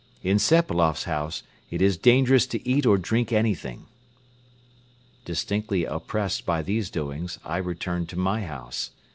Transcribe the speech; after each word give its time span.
In 0.23 0.39
Sepailoff's 0.39 1.03
house 1.03 1.43
it 1.69 1.79
is 1.79 1.95
dangerous 1.95 2.47
to 2.47 2.67
eat 2.67 2.87
or 2.87 2.97
drink 2.97 3.31
anything." 3.31 3.85
Distinctly 5.25 5.85
oppressed 5.85 6.43
by 6.43 6.63
these 6.63 6.89
doings, 6.89 7.37
I 7.45 7.57
returned 7.57 8.09
to 8.09 8.17
my 8.17 8.41
house. 8.41 8.89